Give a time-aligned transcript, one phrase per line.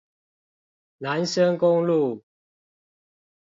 [0.97, 2.23] 南深公路